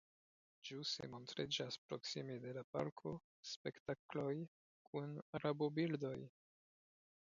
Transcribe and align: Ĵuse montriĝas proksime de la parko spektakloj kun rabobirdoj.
Ĵuse 0.69 1.09
montriĝas 1.15 1.77
proksime 1.91 2.39
de 2.47 2.55
la 2.59 2.65
parko 2.77 3.13
spektakloj 3.53 4.35
kun 4.91 5.17
rabobirdoj. 5.47 6.17